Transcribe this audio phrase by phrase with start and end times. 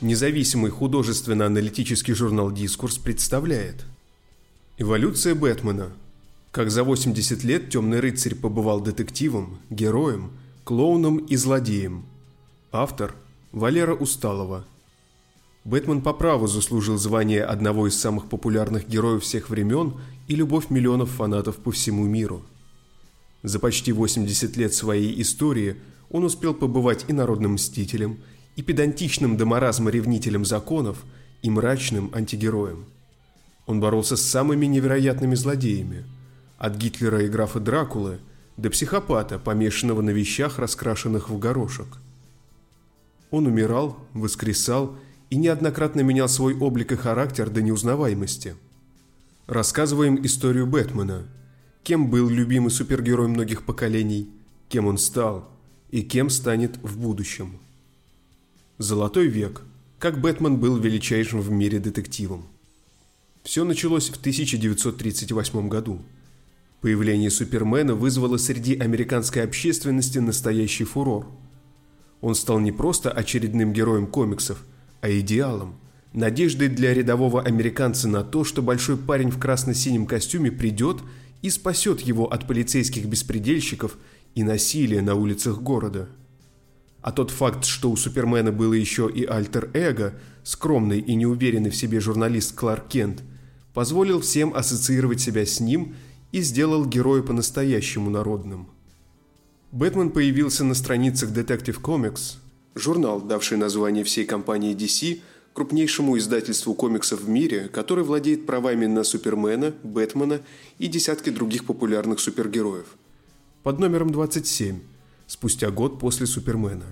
[0.00, 3.86] Независимый художественно-аналитический журнал «Дискурс» представляет
[4.76, 5.92] Эволюция Бэтмена.
[6.52, 10.32] Как за 80 лет темный рыцарь побывал детективом, героем,
[10.64, 12.04] клоуном и злодеем.
[12.70, 13.14] Автор–
[13.52, 14.66] Валера Усталова.
[15.64, 19.94] Бэтмен по праву заслужил звание одного из самых популярных героев всех времен
[20.28, 22.42] и любовь миллионов фанатов по всему миру.
[23.44, 25.76] За почти 80 лет своей истории
[26.10, 28.18] он успел побывать и народным мстителем–
[28.56, 31.04] и педантичным до маразма ревнителем законов,
[31.42, 32.86] и мрачным антигероем.
[33.66, 36.04] Он боролся с самыми невероятными злодеями,
[36.56, 38.18] от Гитлера и графа Дракулы
[38.56, 41.98] до психопата, помешанного на вещах, раскрашенных в горошек.
[43.30, 44.96] Он умирал, воскресал
[45.28, 48.54] и неоднократно менял свой облик и характер до неузнаваемости.
[49.46, 51.24] Рассказываем историю Бэтмена,
[51.84, 54.30] кем был любимый супергерой многих поколений,
[54.68, 55.48] кем он стал
[55.90, 57.58] и кем станет в будущем.
[58.78, 59.62] Золотой век.
[59.98, 62.46] Как Бэтмен был величайшим в мире детективом.
[63.42, 66.00] Все началось в 1938 году.
[66.80, 71.26] Появление Супермена вызвало среди американской общественности настоящий фурор.
[72.22, 74.64] Он стал не просто очередным героем комиксов,
[75.02, 75.74] а идеалом,
[76.14, 81.04] надеждой для рядового американца на то, что большой парень в красно-синем костюме придет и
[81.50, 83.96] спасет его от полицейских беспредельщиков
[84.34, 86.08] и насилия на улицах города–
[87.04, 92.00] а тот факт, что у Супермена было еще и альтер-эго, скромный и неуверенный в себе
[92.00, 93.22] журналист Кларк Кент,
[93.74, 95.96] позволил всем ассоциировать себя с ним
[96.32, 98.70] и сделал героя по-настоящему народным.
[99.70, 102.36] Бэтмен появился на страницах Detective Comics,
[102.74, 105.20] журнал, давший название всей компании DC,
[105.54, 110.42] крупнейшему издательству комиксов в мире, который владеет правами на Супермена, Бэтмена
[110.78, 112.86] и десятки других популярных супергероев.
[113.62, 114.80] Под номером 27–
[115.26, 116.86] спустя год после Супермена.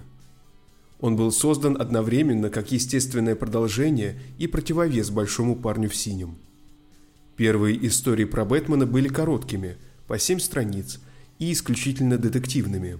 [1.01, 6.37] Он был создан одновременно как естественное продолжение и противовес большому парню в синем.
[7.37, 9.77] Первые истории про Бэтмена были короткими,
[10.07, 11.01] по семь страниц,
[11.39, 12.99] и исключительно детективными.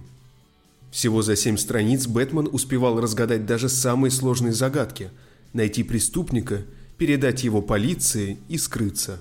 [0.91, 5.11] Всего за семь страниц Бэтмен успевал разгадать даже самые сложные загадки,
[5.53, 6.63] найти преступника,
[6.97, 9.19] передать его полиции и скрыться.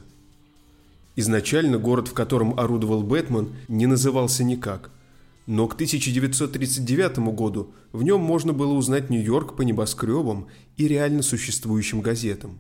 [1.15, 4.91] Изначально город, в котором орудовал Бэтмен, не назывался никак–
[5.47, 12.00] но к 1939 году в нем можно было узнать Нью-Йорк по небоскребам и реально существующим
[12.00, 12.59] газетам.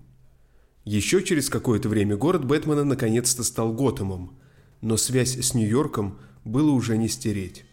[0.84, 4.32] Еще через какое-то время город Бэтмена наконец-то стал Готэмом,
[4.80, 7.64] но связь с Нью-Йорком было уже не стереть.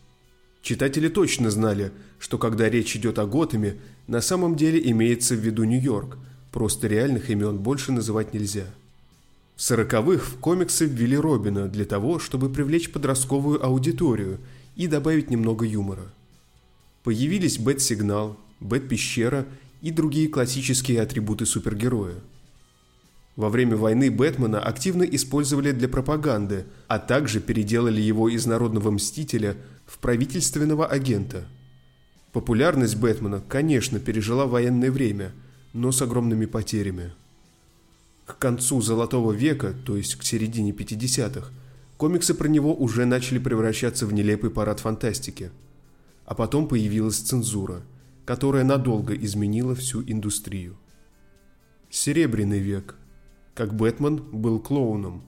[0.61, 3.79] Читатели точно знали, что когда речь идет о Готэме,
[4.09, 6.17] на самом деле имеется в виду Нью-Йорк,
[6.51, 8.65] просто реальных имен больше называть нельзя.
[9.55, 14.39] В сороковых в комиксы ввели Робина для того, чтобы привлечь подростковую аудиторию–
[14.79, 16.05] и добавить немного юмора.
[17.03, 19.45] Появились Бэт-сигнал, Бэт-пещера
[19.81, 22.15] и другие классические атрибуты супергероя.
[23.35, 29.57] Во время войны Бэтмена активно использовали для пропаганды, а также переделали его из народного мстителя
[29.85, 31.45] в правительственного агента.
[32.31, 35.31] Популярность Бэтмена, конечно, пережила военное время,
[35.73, 37.11] но с огромными потерями.
[38.25, 41.51] К концу Золотого века, то есть к середине 50-х,
[41.99, 45.51] Комиксы про него уже начали превращаться в нелепый парад фантастики.
[46.25, 47.81] А потом появилась цензура,
[48.23, 50.77] которая надолго изменила всю индустрию.
[51.89, 52.95] Серебряный век.
[53.53, 55.23] Как Бэтмен был клоуном.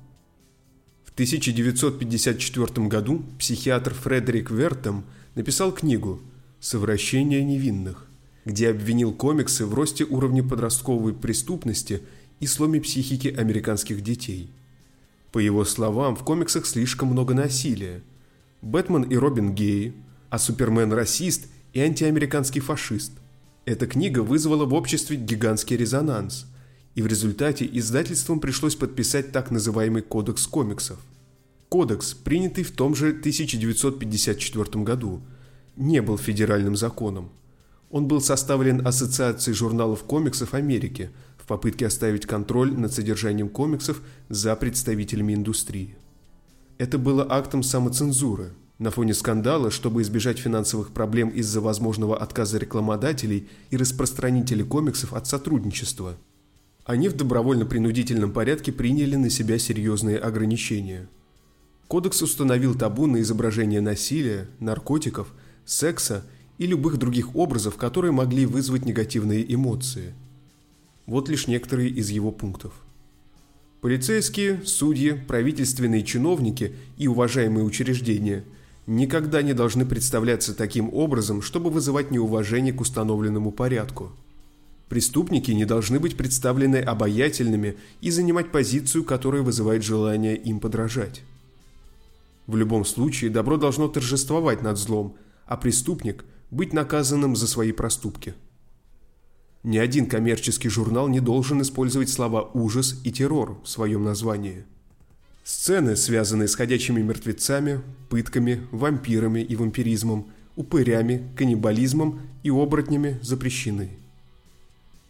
[1.04, 5.04] В 1954 году психиатр Фредерик Вертом
[5.36, 6.22] написал книгу
[6.62, 8.08] «Совращение невинных»,
[8.46, 12.02] где обвинил комиксы в росте уровня подростковой преступности
[12.40, 14.50] и сломе психики американских детей–
[15.32, 18.02] по его словам, в комиксах слишком много насилия.
[18.62, 19.94] Бэтмен и Робин геи,
[20.30, 23.14] а Супермен расист и антиамериканский фашист.
[23.66, 26.48] Эта книга вызвала в обществе гигантский резонанс,
[26.96, 31.00] и в результате издательствам пришлось подписать так называемый Кодекс комиксов.
[31.70, 35.22] Кодекс, принятый в том же 1954 году,
[35.82, 37.30] не был федеральным законом.
[37.90, 41.10] Он был составлен Ассоциацией журналов комиксов Америки–
[41.42, 45.96] в попытке оставить контроль над содержанием комиксов за представителями индустрии.
[46.78, 48.54] Это было актом самоцензуры.
[48.78, 55.28] На фоне скандала, чтобы избежать финансовых проблем из-за возможного отказа рекламодателей и распространителей комиксов от
[55.28, 56.18] сотрудничества,
[56.86, 61.08] они в добровольно-принудительном порядке приняли на себя серьезные ограничения.
[61.88, 65.32] Кодекс установил табу на изображение насилия, наркотиков,
[65.66, 66.26] секса
[66.58, 70.14] и любых других образов, которые могли вызвать негативные эмоции–
[71.12, 72.74] вот лишь некоторые из его пунктов.
[73.82, 78.46] Полицейские, судьи, правительственные чиновники и уважаемые учреждения
[78.88, 84.12] никогда не должны представляться таким образом, чтобы вызывать неуважение к установленному порядку.
[84.88, 91.24] Преступники не должны быть представлены обаятельными и занимать позицию, которая вызывает желание им подражать.
[92.46, 95.16] В любом случае, добро должно торжествовать над злом,
[95.52, 98.36] а преступник– быть наказанным за свои проступки.
[99.64, 104.64] Ни один коммерческий журнал не должен использовать слова «ужас» и «террор» в своем названии.
[105.44, 113.90] Сцены, связанные с ходячими мертвецами, пытками, вампирами и вампиризмом, упырями, каннибализмом и оборотнями запрещены.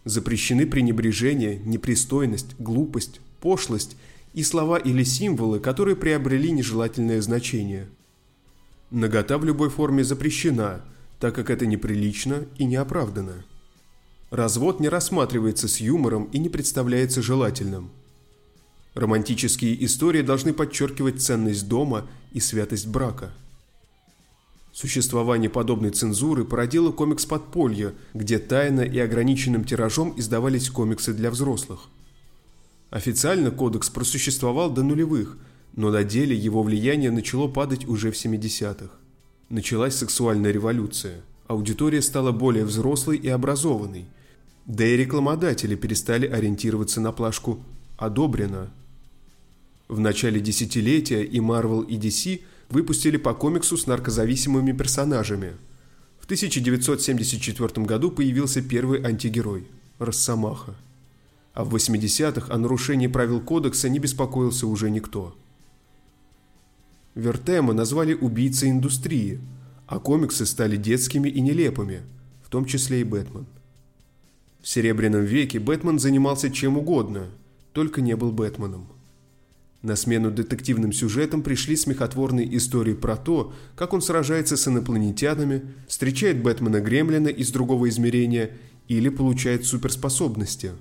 [0.05, 3.95] Запрещены пренебрежение, непристойность, глупость, пошлость
[4.33, 7.89] и слова или символы, которые приобрели нежелательное значение.
[8.91, 10.81] Нагота в любой форме запрещена,
[11.19, 13.45] так как это неприлично и неоправданно.
[14.31, 17.89] Развод не рассматривается с юмором и не представляется желательным.
[18.93, 23.31] Романтические истории должны подчеркивать ценность дома и святость брака.
[24.73, 31.87] Существование подобной цензуры породило комикс «Подполье», где тайно и ограниченным тиражом издавались комиксы для взрослых.
[32.89, 35.37] Официально кодекс просуществовал до нулевых,
[35.75, 38.89] но на деле его влияние начало падать уже в 70-х.
[39.49, 41.21] Началась сексуальная революция.
[41.47, 44.05] Аудитория стала более взрослой и образованной–
[44.65, 47.63] да и рекламодатели перестали ориентироваться на плашку
[47.97, 48.71] «одобрено».
[49.87, 55.53] В начале десятилетия и Marvel, и DC выпустили по комиксу с наркозависимыми персонажами.
[56.19, 59.67] В 1974 году появился первый антигерой–
[59.99, 60.75] Росомаха.
[61.53, 65.35] А в 80-х о нарушении правил кодекса не беспокоился уже никто.
[67.15, 69.39] Вертема назвали убийцей индустрии,
[69.87, 72.01] а комиксы стали детскими и нелепыми,
[72.43, 73.45] в том числе и Бэтмен–
[74.61, 77.25] в Серебряном веке Бэтмен занимался чем угодно,
[77.73, 78.87] только не был Бэтменом.
[79.81, 86.43] На смену детективным сюжетам пришли смехотворные истории про то, как он сражается с инопланетянами, встречает
[86.43, 88.51] Бэтмена Гремлина из другого измерения
[88.87, 90.73] или получает суперспособности.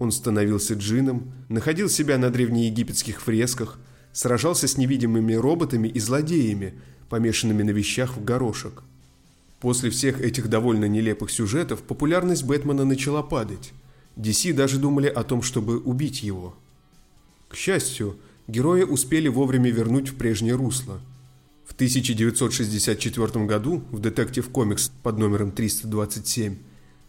[0.00, 3.78] Он становился джином, находил себя на древнеегипетских фресках,
[4.14, 6.72] сражался с невидимыми роботами и злодеями,
[7.10, 8.82] помешанными на вещах в горошек–
[9.64, 13.72] После всех этих довольно нелепых сюжетов популярность Бэтмена начала падать.
[14.18, 16.54] DC даже думали о том, чтобы убить его.
[17.48, 21.00] К счастью, герои успели вовремя вернуть в прежнее русло.
[21.64, 26.58] В 1964 году в Detective Comics под номером 327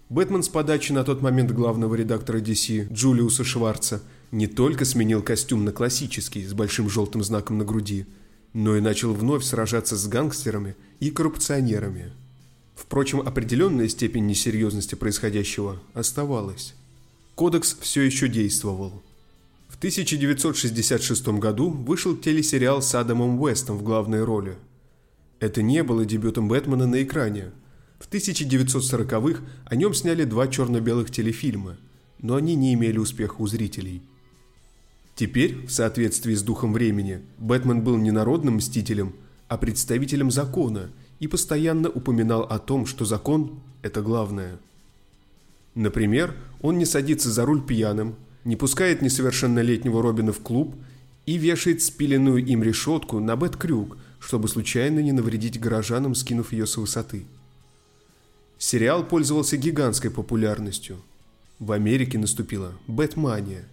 [0.07, 5.65] Бэтмен с подачи на тот момент главного редактора DC Джулиуса Шварца не только сменил костюм
[5.65, 8.05] на классический с большим желтым знаком на груди,
[8.53, 12.11] но и начал вновь сражаться с гангстерами и коррупционерами–
[12.75, 16.75] Впрочем, определенная степень несерьезности происходящего оставалась.
[17.35, 19.01] Кодекс все еще действовал.
[19.69, 24.57] В 1966 году вышел телесериал с Адамом Уэстом в главной роли.
[25.39, 27.51] Это не было дебютом Бэтмена на экране.
[27.99, 31.77] В 1940-х о нем сняли два черно-белых телефильма,
[32.19, 34.01] но они не имели успеха у зрителей.
[35.15, 39.15] Теперь, в соответствии с духом времени, Бэтмен был не народным мстителем,
[39.47, 44.59] а представителем закона– и постоянно упоминал о том, что закон– это главное.
[45.73, 50.75] Например, он не садится за руль пьяным, не пускает несовершеннолетнего Робина в клуб
[51.25, 56.77] и вешает спиленную им решетку на Бэт-крюк, чтобы случайно не навредить горожанам, скинув ее с
[56.77, 57.25] высоты.
[58.57, 60.97] Сериал пользовался гигантской популярностью.
[61.59, 63.65] В Америке наступила Бэтмания,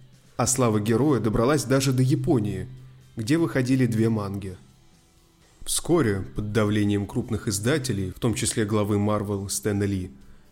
[0.43, 2.67] а слава героя добралась даже до Японии,
[3.15, 4.57] где выходили две манги–
[5.65, 10.11] Вскоре, под давлением крупных издателей, в том числе главы Marvel Стэна Ли,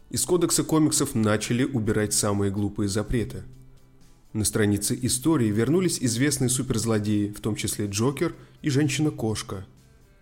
[0.09, 3.43] из кодекса комиксов начали убирать самые глупые запреты.
[4.31, 9.65] На странице истории вернулись известные суперзлодеи, в том числе Джокер и Женщина-кошка.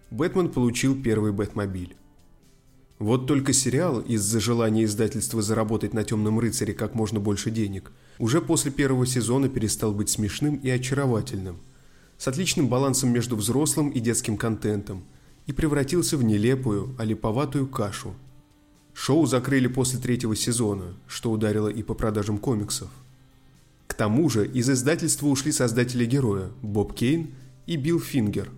[0.09, 1.95] Бэтмен получил первый Бэтмобиль.
[2.99, 8.41] Вот только сериал, из-за желания издательства заработать на «Темном рыцаре» как можно больше денег, уже
[8.41, 11.57] после первого сезона перестал быть смешным и очаровательным–
[12.19, 15.03] с отличным балансом между взрослым и детским контентом
[15.47, 18.13] и превратился в нелепую, олиповатую кашу.
[18.93, 22.89] Шоу закрыли после третьего сезона, что ударило и по продажам комиксов.
[23.87, 27.31] К тому же из издательства ушли создатели героя Боб Кейн
[27.65, 28.49] и Билл Фингер.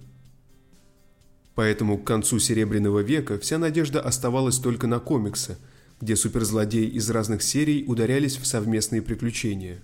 [1.56, 5.58] Поэтому к концу Серебряного века вся надежда оставалась только на комиксы,
[6.00, 9.82] где суперзлодеи из разных серий ударялись в совместные приключения.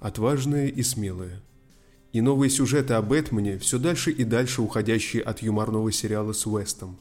[0.00, 1.40] Отважные и смелые
[2.16, 6.96] и новые сюжеты о Бэтмене, все дальше и дальше уходящие от юморного сериала с Уэстом.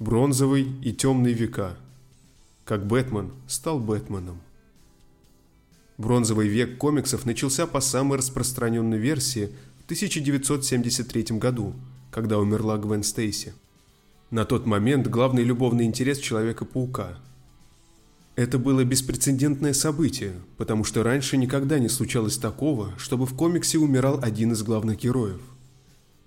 [0.00, 1.76] Бронзовый и темный века.
[2.64, 4.40] Как Бэтмен стал Бэтменом.
[5.98, 11.74] Бронзовый век комиксов начался по самой распространенной версии в 1973 году,
[12.10, 13.54] когда умерла Гвен Стейси.
[14.30, 17.18] На тот момент главный любовный интерес Человека-паука.
[18.36, 24.20] Это было беспрецедентное событие, потому что раньше никогда не случалось такого, чтобы в комиксе умирал
[24.22, 25.40] один из главных героев.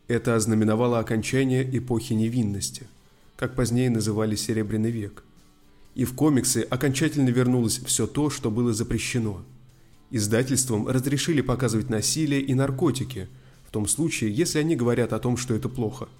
[0.07, 2.87] Это ознаменовало окончание эпохи невинности,
[3.37, 5.23] как позднее называли Серебряный век.
[5.95, 9.43] И в комиксы окончательно вернулось все то, что было запрещено.
[10.11, 13.27] Издательствам разрешили показывать насилие и наркотики,
[13.73, 16.07] том случае, если они говорят о том, что это плохо–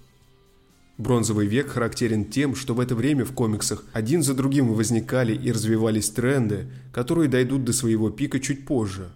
[0.96, 5.50] Бронзовый век характерен тем, что в это время в комиксах один за другим возникали и
[5.50, 9.10] развивались тренды, которые дойдут до своего пика чуть позже.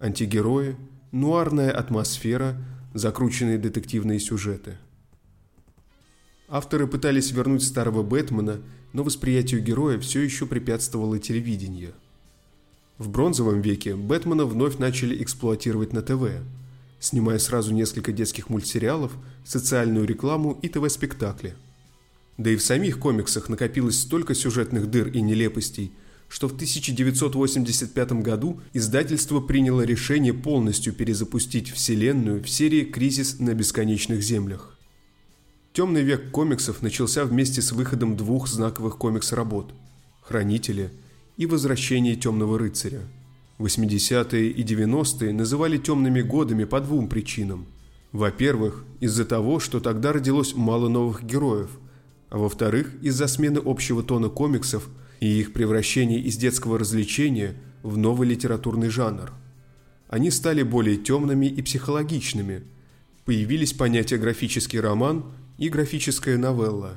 [0.00, 0.76] Антигерои,
[1.12, 2.56] нуарная атмосфера,
[2.94, 4.78] закрученные детективные сюжеты.
[6.48, 8.62] Авторы пытались вернуть старого Бэтмена,
[8.94, 11.92] но восприятию героя все еще препятствовало телевидение.
[12.96, 16.40] В бронзовом веке Бэтмена вновь начали эксплуатировать на ТВ–
[17.00, 19.12] снимая сразу несколько детских мультсериалов,
[19.44, 21.54] социальную рекламу и ТВ-спектакли.
[22.36, 25.92] Да и в самих комиксах накопилось столько сюжетных дыр и нелепостей,
[26.28, 34.22] что в 1985 году издательство приняло решение полностью перезапустить Вселенную в серии «Кризис на бесконечных
[34.22, 34.78] землях».
[35.72, 39.72] Темный век комиксов начался вместе с выходом двух знаковых комикс-работ
[40.22, 40.90] «Хранители»
[41.36, 43.00] и «Возвращение темного рыцаря»,
[43.58, 47.66] 80-е и 90-е называли темными годами по двум причинам.
[48.12, 51.70] Во-первых, из-за того, что тогда родилось мало новых героев,
[52.30, 54.88] а во-вторых, из-за смены общего тона комиксов
[55.20, 59.32] и их превращения из детского развлечения в новый литературный жанр.
[60.08, 62.62] Они стали более темными и психологичными.
[63.24, 65.24] Появились понятия графический роман
[65.58, 66.96] и графическая новелла.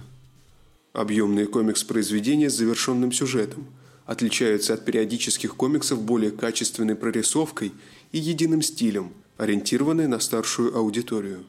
[0.94, 3.66] Объемные комикс-произведения с завершенным сюжетом–
[4.12, 7.72] отличаются от периодических комиксов более качественной прорисовкой
[8.12, 11.46] и единым стилем, ориентированной на старшую аудиторию.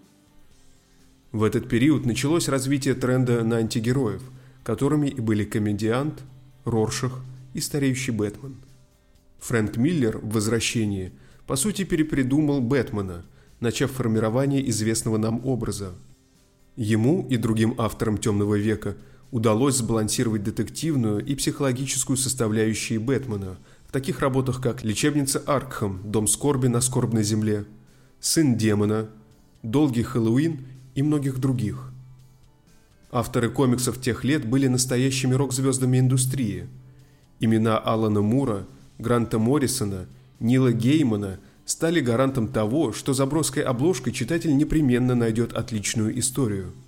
[1.32, 4.22] В этот период началось развитие тренда на антигероев,
[4.62, 6.22] которыми и были комедиант,
[6.64, 7.20] Роршах
[7.52, 8.54] и стареющий Бэтмен.
[9.40, 11.10] Фрэнк Миллер в «Возвращении»
[11.48, 13.24] по сути перепридумал Бэтмена,
[13.58, 15.94] начав формирование известного нам образа.
[16.76, 18.96] Ему и другим авторам «Темного века»–
[19.32, 23.56] удалось сбалансировать детективную и психологическую составляющие Бэтмена
[23.88, 27.64] в таких работах, как «Лечебница Аркхам», «Дом скорби на скорбной земле»,
[28.20, 29.08] «Сын демона»,
[29.62, 31.90] «Долгий Хэллоуин» и многих других.
[33.10, 36.68] Авторы комиксов тех лет были настоящими рок-звездами индустрии.
[37.40, 38.66] Имена Алана Мура,
[38.98, 40.06] Гранта Моррисона,
[40.40, 46.72] Нила Геймана стали гарантом того, что за броской обложкой читатель непременно найдет отличную историю–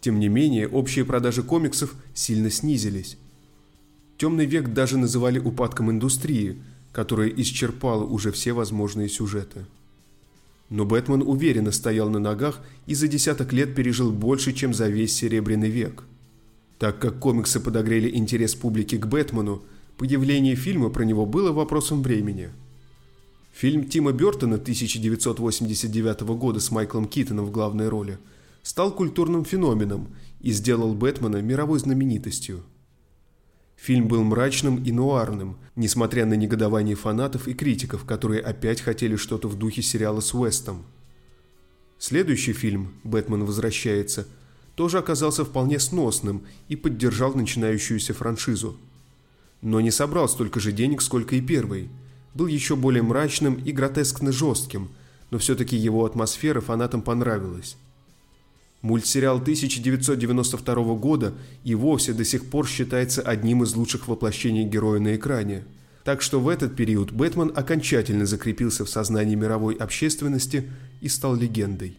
[0.00, 3.16] тем не менее, общие продажи комиксов сильно снизились.
[4.16, 6.58] Темный век даже называли упадком индустрии,
[6.92, 9.66] которая исчерпала уже все возможные сюжеты.
[10.70, 15.14] Но Бэтмен уверенно стоял на ногах и за десяток лет пережил больше, чем за весь
[15.14, 16.04] Серебряный век.
[16.78, 19.62] Так как комиксы подогрели интерес публики к Бэтмену,
[19.96, 22.50] появление фильма про него было вопросом времени.
[23.52, 28.18] Фильм Тима Бертона 1989 года с Майклом Китоном в главной роли–
[28.68, 32.62] стал культурным феноменом и сделал Бэтмена мировой знаменитостью.
[33.76, 39.48] Фильм был мрачным и нуарным, несмотря на негодование фанатов и критиков, которые опять хотели что-то
[39.48, 40.84] в духе сериала с Уэстом.
[41.98, 44.28] Следующий фильм «Бэтмен возвращается»
[44.74, 48.76] тоже оказался вполне сносным и поддержал начинающуюся франшизу.
[49.62, 51.88] Но не собрал столько же денег, сколько и первый.
[52.34, 54.90] Был еще более мрачным и гротескно жестким,
[55.30, 57.78] но все-таки его атмосфера фанатам понравилась.
[58.80, 65.16] Мультсериал 1992 года и вовсе до сих пор считается одним из лучших воплощений героя на
[65.16, 65.64] экране.
[66.04, 70.70] Так что в этот период Бэтмен окончательно закрепился в сознании мировой общественности
[71.00, 71.98] и стал легендой.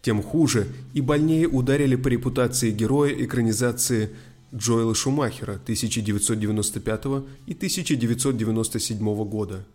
[0.00, 4.10] Тем хуже и больнее ударили по репутации героя экранизации
[4.54, 7.04] Джоэла Шумахера 1995
[7.46, 9.66] и 1997 года.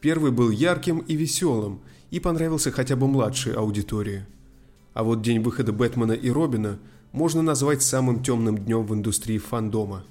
[0.00, 4.26] Первый был ярким и веселым и понравился хотя бы младшей аудитории–
[4.94, 6.78] а вот день выхода Бэтмена и Робина
[7.12, 10.04] можно назвать самым темным днем в индустрии фандома.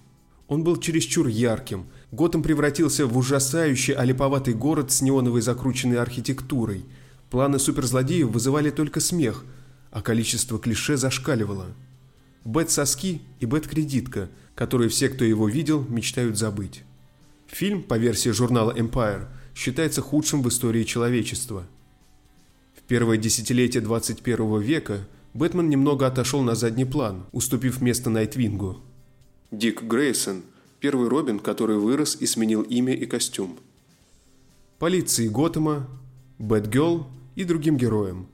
[0.47, 1.85] Он был чересчур ярким.
[2.11, 6.83] Готэм превратился в ужасающий олиповатый город с неоновой закрученной архитектурой.
[7.29, 9.45] Планы суперзлодеев вызывали только смех,
[9.91, 11.67] а количество клише зашкаливало.
[12.43, 16.83] Бэт-соски и Бэт-кредитка, которые все, кто его видел, мечтают забыть.
[17.47, 21.65] Фильм, по версии журнала Empire, считается худшим в истории человечества–
[22.91, 28.81] первое десятилетие 21 века Бэтмен немного отошел на задний план, уступив место Найтвингу.
[29.49, 30.41] Дик Грейсон–
[30.81, 33.57] первый Робин, который вырос и сменил имя и костюм.
[34.77, 35.87] полиции Готэма,
[36.37, 38.27] Бэтгелл и другим героям.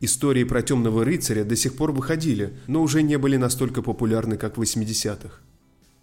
[0.00, 4.56] Истории про темного рыцаря до сих пор выходили, но уже не были настолько популярны, как
[4.56, 5.40] в 80-х.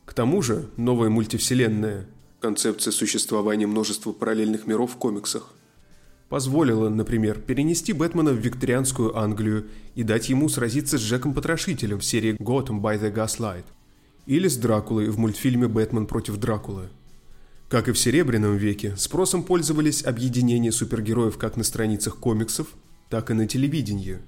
[0.05, 2.05] К тому же, новая мультивселенная,
[2.41, 5.55] концепция существования множества параллельных миров в комиксах,
[6.29, 12.05] позволила, например, перенести Бэтмена в викторианскую Англию и дать ему сразиться с Джеком Потрошителем в
[12.05, 13.65] серии Gotham by the Gaslight
[14.25, 16.89] или с Дракулой в мультфильме «Бэтмен против Дракулы».
[17.69, 22.67] Как и в Серебряном веке, спросом пользовались объединения супергероев как на страницах комиксов,
[23.09, 24.19] так и на телевидении.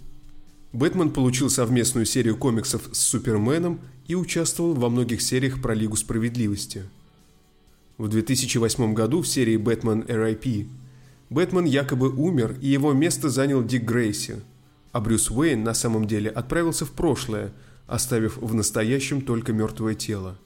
[0.73, 6.83] Бэтмен получил совместную серию комиксов с Суперменом и участвовал во многих сериях про Лигу Справедливости.
[7.97, 10.67] В 2008 году в серии «Бэтмен R.I.P.»
[11.29, 14.41] Бэтмен якобы умер, и его место занял Дик Грейси,
[14.91, 17.53] а Брюс Уэйн на самом деле отправился в прошлое,
[17.85, 20.39] оставив в настоящем только мертвое тело.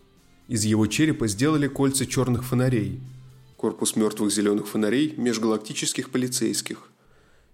[0.48, 3.00] Из его черепа сделали кольца черных фонарей,
[3.58, 6.90] корпус мертвых зеленых фонарей межгалактических полицейских.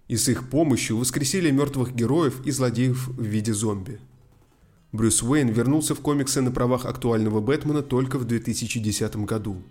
[0.08, 4.00] И с их помощью воскресили мертвых героев и злодеев в виде зомби.
[4.90, 9.62] Брюс Уэйн вернулся в комиксы на правах актуального Бэтмена только в 2010 году.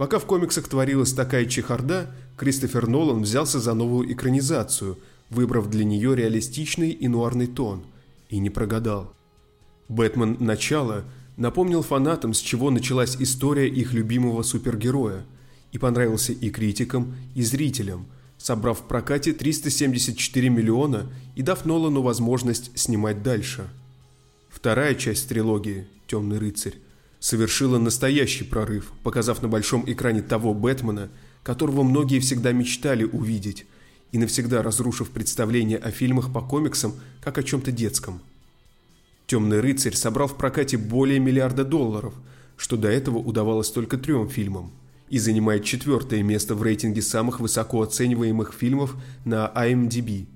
[0.00, 4.96] Пока в комиксах творилась такая чехарда, Кристофер Нолан взялся за новую экранизацию,
[5.28, 7.82] выбрав для нее реалистичный и нуарный тон,
[8.30, 9.12] и не прогадал.
[9.90, 10.38] «Бэтмен.
[10.40, 11.04] Начало»
[11.36, 15.22] напомнил фанатам, с чего началась история их любимого супергероя,
[15.70, 18.06] и понравился и критикам, и зрителям,
[18.38, 23.68] собрав в прокате 374 миллиона и дав Нолану возможность снимать дальше.
[24.48, 26.76] Вторая часть трилогии «Темный рыцарь»
[27.20, 31.10] совершила настоящий прорыв, показав на большом экране того Бэтмена,
[31.42, 33.66] которого многие всегда мечтали увидеть,
[34.10, 38.20] и навсегда разрушив представление о фильмах по комиксам как о чем-то детском.
[39.26, 42.14] «Темный рыцарь» собрал в прокате более миллиарда долларов,
[42.56, 44.72] что до этого удавалось только трем фильмам,
[45.08, 50.26] и занимает четвертое место в рейтинге самых высоко оцениваемых фильмов на IMDb,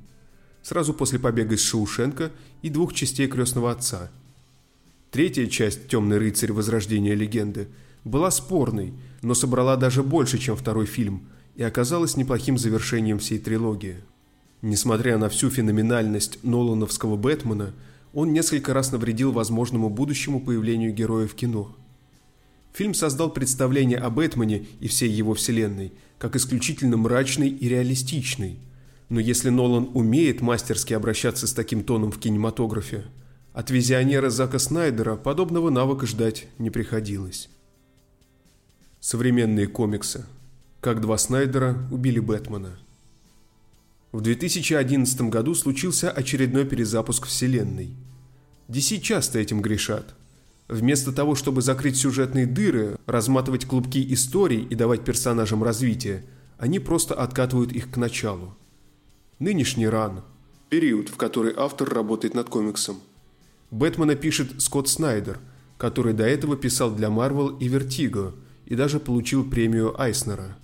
[0.63, 2.31] сразу после «Побега из Шоушенка»
[2.63, 4.11] и двух частей «Крестного отца»,
[5.15, 6.51] Третья часть «Темный рыцарь.
[6.51, 7.69] Возрождение легенды»
[8.03, 13.99] была спорной, но собрала даже больше, чем второй фильм, и оказалась неплохим завершением всей трилогии.
[14.61, 17.75] Несмотря на всю феноменальность Нолановского Бэтмена,
[18.13, 21.77] он несколько раз навредил возможному будущему появлению героя в кино.
[22.73, 28.59] Фильм создал представление о Бэтмене и всей его вселенной как исключительно мрачный и реалистичный.
[29.11, 33.05] Но если Нолан умеет мастерски обращаться с таким тоном в кинематографе–
[33.55, 37.49] от визионера Зака Снайдера подобного навыка ждать не приходилось.
[38.99, 40.27] Современные комиксы.
[40.81, 42.77] Как два Снайдера убили Бэтмена.
[44.11, 47.95] В 2011 году случился очередной перезапуск вселенной.
[48.69, 50.15] DC часто этим грешат.
[50.67, 56.25] Вместо того, чтобы закрыть сюжетные дыры, разматывать клубки историй и давать персонажам развитие,
[56.59, 58.57] они просто откатывают их к началу.
[59.39, 60.25] Нынешний ран–
[60.71, 63.01] период, в который автор работает над комиксом–
[63.75, 65.41] Бэтмена пишет Скотт Снайдер,
[65.79, 68.33] который до этого писал для Marvel и Vertigo
[68.67, 70.57] и даже получил премию Айснера.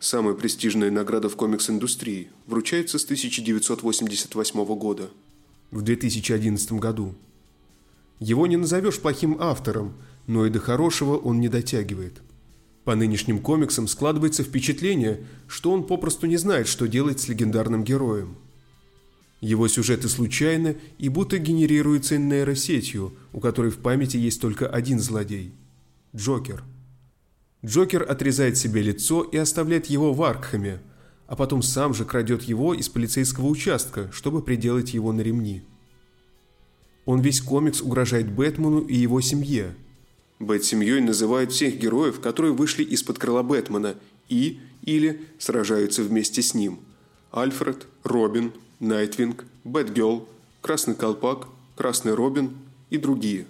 [0.00, 5.10] Самая престижная награда в комикс-индустрии вручается с 1988 года.
[5.70, 7.14] В 2011 году.
[8.18, 9.94] Его не назовешь плохим автором,
[10.26, 12.20] но и до хорошего он не дотягивает.
[12.82, 18.34] По нынешним комиксам складывается впечатление, что он попросту не знает, что делать с легендарным героем–
[19.40, 25.52] его сюжеты случайны и будто генерируются нейросетью, у которой в памяти есть только один злодей–
[26.16, 26.64] Джокер.
[27.64, 30.80] Джокер отрезает себе лицо и оставляет его в Аркхаме,
[31.26, 35.62] а потом сам же крадет его из полицейского участка, чтобы приделать его на ремни.
[37.04, 39.74] Он весь комикс угрожает Бэтмену и его семье.
[40.38, 43.96] Бэт-семьей называют всех героев, которые вышли из-под крыла Бэтмена
[44.28, 46.80] и или сражаются вместе с ним.
[47.32, 50.28] Альфред, Робин, Найтвинг, Бэтгелл,
[50.60, 52.56] Красный Колпак, Красный Робин
[52.90, 53.46] и другие.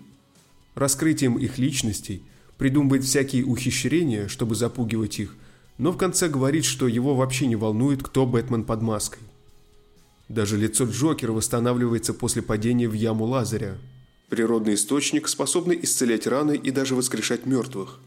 [0.76, 2.22] Раскрытием их личностей
[2.58, 5.34] придумывает всякие ухищрения, чтобы запугивать их,
[5.78, 9.18] но в конце говорит, что его вообще не волнует, кто Бэтмен под маской.
[10.28, 13.78] Даже лицо Джокера восстанавливается после падения в яму Лазаря.
[14.28, 17.98] Природный источник, способный исцелять раны и даже воскрешать мертвых.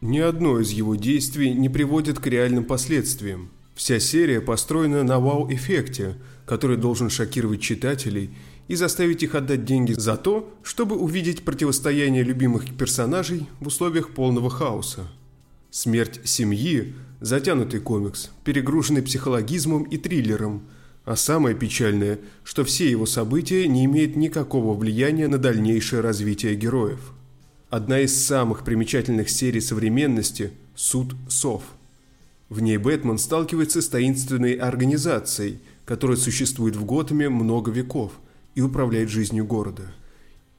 [0.00, 3.50] Ни одно из его действий не приводит к реальным последствиям–
[3.82, 6.14] Вся серия построена на вау-эффекте,
[6.46, 8.30] который должен шокировать читателей
[8.68, 14.50] и заставить их отдать деньги за то, чтобы увидеть противостояние любимых персонажей в условиях полного
[14.50, 15.08] хаоса.
[15.72, 20.62] Смерть семьи– затянутый комикс, перегруженный психологизмом и триллером,
[21.04, 27.00] а самое печальное, что все его события не имеют никакого влияния на дальнейшее развитие героев.
[27.68, 31.64] Одна из самых примечательных серий современности– «Суд сов».
[32.52, 38.12] В ней Бэтмен сталкивается с таинственной организацией, которая существует в Готэме много веков
[38.54, 39.84] и управляет жизнью города.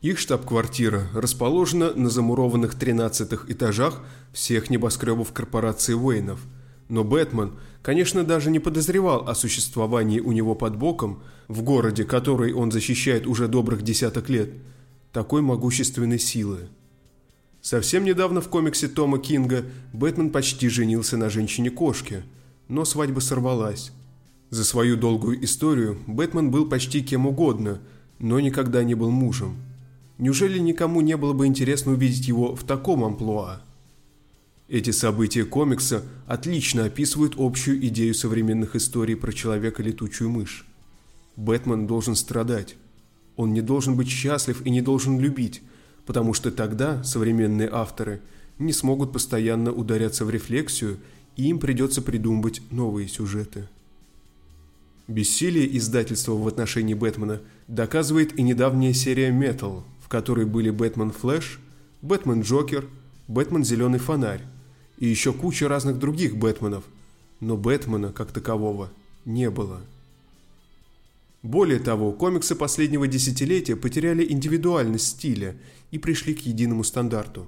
[0.01, 4.01] Их штаб-квартира расположена на замурованных 13 этажах
[4.32, 6.39] всех небоскребов корпорации Уэйнов.
[6.89, 7.51] Но Бэтмен,
[7.84, 13.27] конечно, даже не подозревал о существовании у него под боком, в городе, который он защищает
[13.27, 14.49] уже добрых десяток лет,
[15.12, 16.69] такой могущественной силы.
[17.63, 22.23] Совсем недавно в комиксе Тома Кинга Бэтмен почти женился на женщине-кошке,
[22.67, 23.93] но свадьба сорвалась.
[24.49, 27.80] За свою долгую историю Бэтмен был почти кем угодно,
[28.19, 29.56] но никогда не был мужем.
[30.17, 33.62] Неужели никому не было бы интересно увидеть его в таком амплуа?
[34.67, 40.65] Эти события комикса отлично описывают общую идею современных историй про человека-летучую мышь.
[41.38, 42.76] Бэтмен должен страдать.
[43.38, 45.62] Он не должен быть счастлив и не должен любить,
[46.05, 48.21] потому что тогда современные авторы
[48.59, 50.99] не смогут постоянно ударяться в рефлексию,
[51.35, 53.67] и им придется придумывать новые сюжеты.
[55.07, 61.59] Бессилие издательства в отношении Бэтмена доказывает и недавняя серия Metal, в которой были Бэтмен Флэш,
[62.01, 62.85] Бэтмен Джокер,
[63.27, 64.41] Бэтмен Зеленый Фонарь
[64.97, 66.83] и еще куча разных других Бэтменов,
[67.39, 68.89] но Бэтмена как такового
[69.25, 69.81] не было.
[71.43, 75.58] Более того, комиксы последнего десятилетия потеряли индивидуальность стиля
[75.91, 77.47] и пришли к единому стандарту.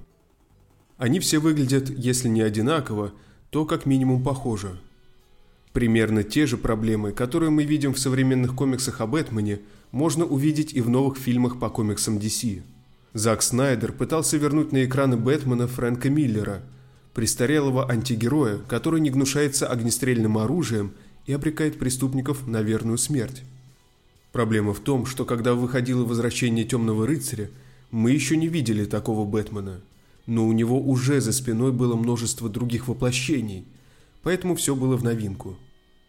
[0.98, 3.14] Они все выглядят, если не одинаково,
[3.48, 4.78] то как минимум похоже.
[5.72, 9.60] Примерно те же проблемы, которые мы видим в современных комиксах о Бэтмене,
[9.92, 12.62] можно увидеть и в новых фильмах по комиксам DC.
[13.14, 16.62] Зак Снайдер пытался вернуть на экраны Бэтмена Фрэнка Миллера,
[17.14, 20.92] престарелого антигероя, который не гнушается огнестрельным оружием
[21.24, 23.42] и обрекает преступников на верную смерть.
[24.32, 27.50] Проблема в том, что когда выходило «Возвращение темного рыцаря»,
[27.90, 29.80] мы еще не видели такого Бэтмена.
[30.26, 33.64] Но у него уже за спиной было множество других воплощений,
[34.22, 35.56] поэтому все было в новинку.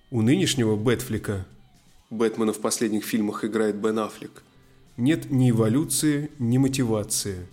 [0.10, 1.46] У нынешнего Бэтфлика,
[2.10, 4.44] Бэтмена в последних фильмах играет Бен Аффлек,
[4.96, 7.46] нет ни эволюции, ни мотивации.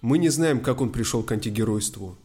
[0.00, 2.16] Мы не знаем, как он пришел к антигеройству.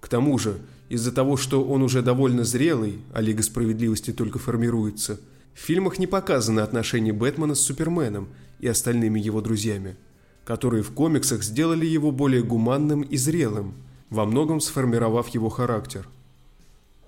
[0.00, 5.18] К тому же, из-за того, что он уже довольно зрелый, а Лига Справедливости только формируется–
[5.56, 8.28] в фильмах не показаны отношения Бэтмена с Суперменом
[8.60, 9.96] и остальными его друзьями,
[10.44, 13.72] которые в комиксах сделали его более гуманным и зрелым,
[14.10, 16.06] во многом сформировав его характер.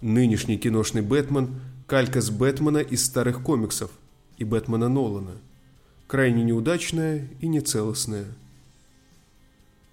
[0.00, 3.90] Нынешний киношный Бэтмен– калька с Бэтмена из старых комиксов
[4.38, 5.36] и Бэтмена Нолана.
[6.06, 8.24] Крайне неудачная и нецелостная.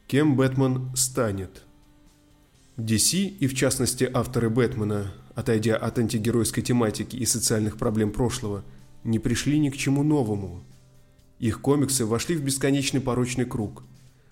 [0.08, 1.64] Кем Бэтмен станет?
[2.78, 8.64] DC и в частности авторы Бэтмена отойдя от антигеройской тематики и социальных проблем прошлого,
[9.04, 10.64] не пришли ни к чему новому.
[11.40, 13.84] Их комиксы вошли в бесконечный порочный круг.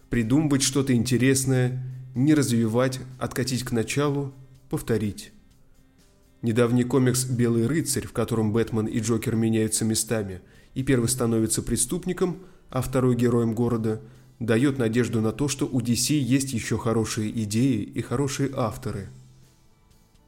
[0.09, 1.83] Придумывать что-то интересное,
[2.15, 4.33] не развивать, откатить к началу,
[4.69, 5.31] повторить.
[6.41, 10.41] Недавний комикс «Белый рыцарь», в котором Бэтмен и Джокер меняются местами,
[10.73, 12.37] и первый становится преступником,
[12.69, 14.01] а второй героем города,
[14.39, 19.09] дает надежду на то, что у DC есть еще хорошие идеи и хорошие авторы–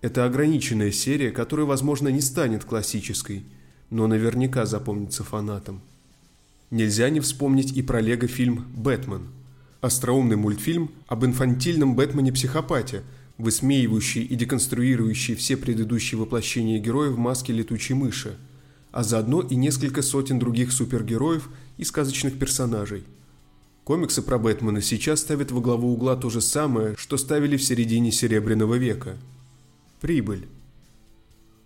[0.02, 3.44] это ограниченная серия, которая, возможно, не станет классической,
[3.90, 5.82] но наверняка запомнится фанатам.
[6.72, 9.28] Нельзя не вспомнить и про лего-фильм «Бэтмен».
[9.82, 13.04] Остроумный мультфильм об инфантильном Бэтмене-психопате,
[13.38, 18.38] высмеивающий и деконструирующий все предыдущие воплощения героя в маске летучей мыши,
[18.92, 23.04] а заодно и несколько сотен других супергероев и сказочных персонажей.
[23.84, 28.12] Комиксы про Бэтмена сейчас ставят во главу угла то же самое, что ставили в середине
[28.12, 29.18] Серебряного века–
[30.06, 30.48] прибыль.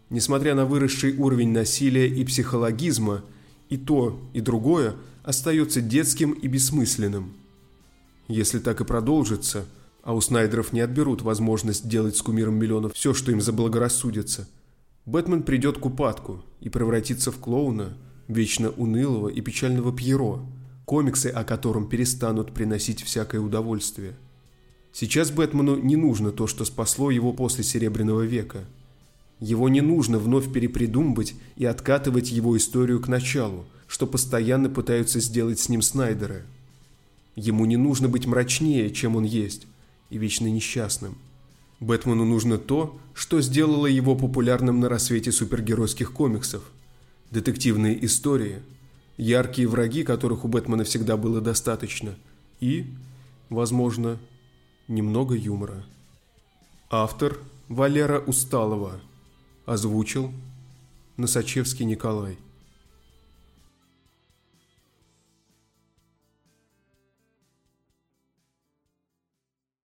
[0.10, 3.26] Несмотря на выросший уровень насилия и психологизма,
[3.68, 7.34] и то, и другое остается детским и бессмысленным.
[8.30, 9.66] Если так и продолжится,
[10.04, 14.48] а у Снайдеров не отберут возможность делать с кумиром миллионов все, что им заблагорассудится,
[15.06, 17.98] Бэтмен придет к упадку и превратится в клоуна,
[18.30, 20.46] вечно унылого и печального Пьеро,
[20.86, 24.14] комиксы о котором перестанут приносить всякое удовольствие–
[25.00, 28.66] Сейчас Бэтмену не нужно то, что спасло его после Серебряного века.
[29.40, 35.58] Его не нужно вновь перепридумывать и откатывать его историю к началу, что постоянно пытаются сделать
[35.58, 36.44] с ним Снайдеры.
[37.38, 39.68] Ему не нужно быть мрачнее, чем он есть,
[40.10, 41.18] и вечно несчастным.
[41.80, 46.62] Бэтмену нужно то, что сделало его популярным на рассвете супергеройских комиксов.
[47.32, 48.58] Детективные истории,
[49.16, 52.16] яркие враги, которых у Бэтмена всегда было достаточно,
[52.60, 52.86] и,
[53.50, 54.20] возможно,
[54.90, 55.86] немного юмора.
[56.90, 57.38] Автор
[57.70, 59.00] Валера Усталова.
[59.66, 60.34] Озвучил
[61.16, 62.38] Носачевский Николай.